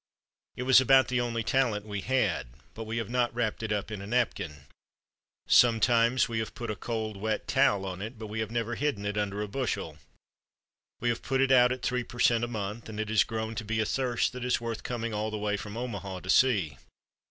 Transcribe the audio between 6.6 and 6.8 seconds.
a